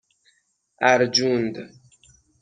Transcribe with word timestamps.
اَرجوند 0.83 1.69